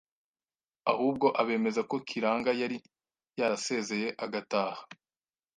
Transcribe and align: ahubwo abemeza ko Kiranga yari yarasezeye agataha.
ahubwo 0.91 1.27
abemeza 1.41 1.81
ko 1.89 1.95
Kiranga 2.07 2.51
yari 2.61 2.77
yarasezeye 3.39 4.07
agataha. 4.25 4.81